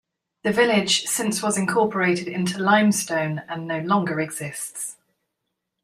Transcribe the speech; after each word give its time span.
The 0.41 0.51
village 0.51 1.03
since 1.03 1.43
was 1.43 1.59
incorporated 1.59 2.27
into 2.27 2.57
Limestone, 2.57 3.43
and 3.47 3.67
no 3.67 3.81
longer 3.81 4.19
exists. 4.19 4.97